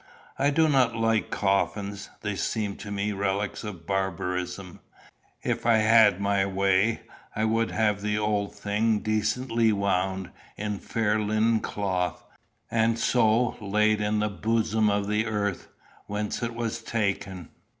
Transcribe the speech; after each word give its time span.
I 0.39 0.49
do 0.49 0.67
not 0.67 0.95
like 0.95 1.29
coffins. 1.29 2.09
They 2.21 2.35
seem 2.35 2.75
to 2.77 2.89
me 2.89 3.11
relics 3.11 3.63
of 3.63 3.85
barbarism. 3.85 4.79
If 5.43 5.63
I 5.67 5.75
had 5.75 6.19
my 6.19 6.43
way, 6.43 7.01
I 7.35 7.45
would 7.45 7.69
have 7.69 8.01
the 8.01 8.17
old 8.17 8.55
thing 8.55 9.01
decently 9.01 9.71
wound 9.71 10.31
in 10.57 10.75
a 10.77 10.79
fair 10.79 11.19
linen 11.19 11.59
cloth, 11.59 12.23
and 12.71 12.97
so 12.97 13.55
laid 13.63 14.01
in 14.01 14.17
the 14.17 14.29
bosom 14.29 14.89
of 14.89 15.07
the 15.07 15.27
earth, 15.27 15.67
whence 16.07 16.41
it 16.41 16.55
was 16.55 16.81
taken. 16.81 17.49